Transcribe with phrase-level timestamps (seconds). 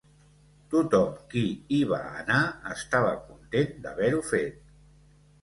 [0.73, 1.43] Tothom qui
[1.77, 2.39] hi va anar
[2.73, 4.61] estava content d'haver-ho fet.